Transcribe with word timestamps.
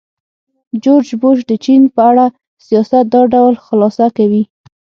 جورج 0.83 1.07
بوش 1.21 1.37
د 1.49 1.51
چین 1.65 1.81
په 1.95 2.01
اړه 2.09 2.25
سیاست 2.65 3.05
دا 3.13 3.21
ډول 3.33 3.53
خلاصه 3.65 4.05
کوي. 4.17 4.43